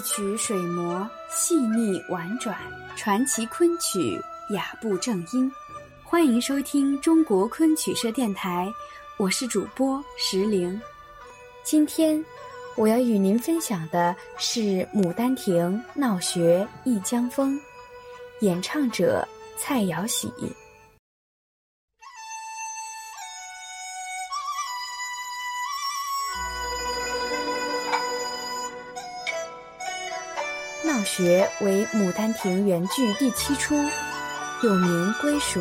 [0.00, 2.56] 曲水磨，细腻婉转，
[2.96, 4.20] 传奇昆曲，
[4.50, 5.50] 雅步正音。
[6.02, 8.72] 欢迎收听中国昆曲社电台，
[9.18, 10.80] 我是主播石玲。
[11.62, 12.24] 今天
[12.76, 14.60] 我要与您分享的是
[14.90, 17.54] 《牡丹亭·闹学忆江风》，
[18.40, 19.26] 演唱者
[19.58, 20.32] 蔡瑶喜。
[30.82, 33.74] 闹学为《牡丹亭》原剧第七出，
[34.62, 35.60] 又名《归塾》，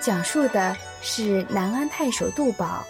[0.00, 2.84] 讲述的是南安太守杜宝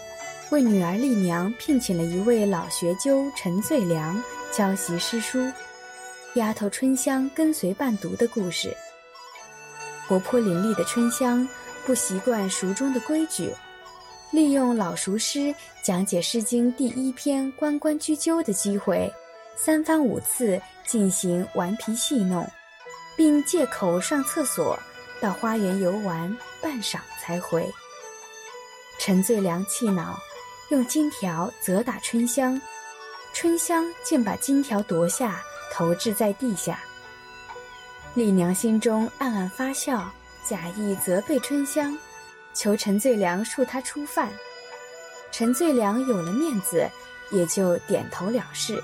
[0.51, 5.53] 为女儿丽娘聘请了一位老学究陈最良教习诗书，
[6.37, 8.75] 丫头春香跟随伴读的故事。
[10.09, 11.47] 活泼伶俐的春香
[11.85, 13.53] 不习惯塾中的规矩，
[14.31, 19.13] 利用老熟师讲解《诗经》第一篇“关关雎鸠”的机会。
[19.57, 22.47] 三番五次进行顽皮戏弄，
[23.17, 24.79] 并借口上厕所
[25.19, 27.67] 到花园游玩半晌才回。
[29.01, 30.19] 陈最良气恼，
[30.69, 32.61] 用金条责打春香，
[33.33, 36.79] 春香竟把金条夺下投掷在地下。
[38.15, 40.11] 丽娘心中暗暗发笑，
[40.47, 41.97] 假意责备春香，
[42.53, 44.31] 求陈最良恕她初犯。
[45.33, 46.87] 陈最良有了面子，
[47.31, 48.83] 也就点头了事。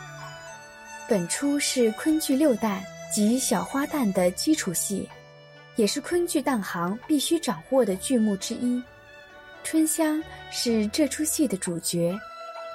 [1.13, 2.79] 本出是昆剧六旦
[3.13, 5.07] 及小花旦的基础戏，
[5.77, 8.83] 也是昆剧旦行必须掌握的剧目之一。
[9.63, 12.19] 春香是这出戏的主角，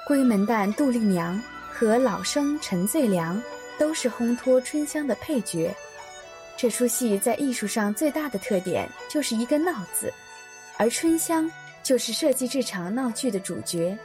[0.08, 3.42] 闺门旦杜丽娘和老生陈最良
[3.76, 5.74] 都是烘托春香的配角。
[6.56, 10.14] 这出戏在艺术上最大的特点就是一个“闹”字，
[10.76, 11.50] 而春香
[11.82, 13.98] 就是设计这场闹剧的主角。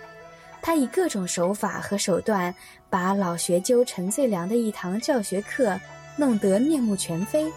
[0.66, 2.56] 他以各种手法和手段，
[2.90, 5.78] 把老学究陈最良的一堂教学课
[6.16, 7.52] 弄得面目全非，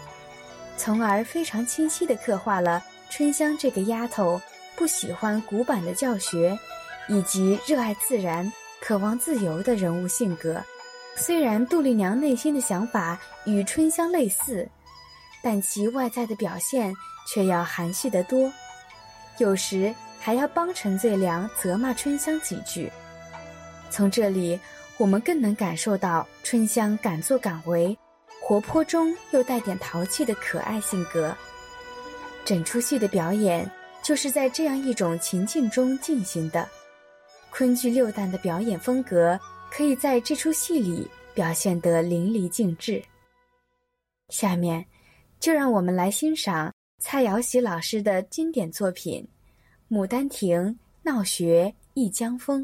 [0.75, 4.39] 从而非常清晰地刻画了春香这个丫头
[4.75, 6.59] 不喜欢古板的教学，
[7.07, 8.51] 以及热爱自然、
[8.81, 10.61] 渴望自由的人物性格。
[11.15, 14.67] 虽然杜丽娘内心的想法与春香类似，
[15.41, 16.93] 但其外在的表现
[17.25, 18.51] 却要含蓄得多，
[19.37, 19.95] 有时。
[20.19, 22.91] 还要帮陈最良责骂春香几句，
[23.89, 24.59] 从这里
[24.97, 27.97] 我们更能感受到春香敢作敢为、
[28.41, 31.35] 活泼中又带点淘气的可爱性格。
[32.43, 33.69] 整出戏的表演
[34.01, 36.67] 就是在这样一种情境中进行的。
[37.49, 39.39] 昆剧六旦的表演风格
[39.71, 43.03] 可以在这出戏里表现得淋漓尽致。
[44.29, 44.85] 下面，
[45.39, 49.21] 就让我们来欣赏蔡瑶喜老师的经典作品。
[49.89, 50.59] 《牡丹亭·
[51.03, 52.63] 闹学忆江风》。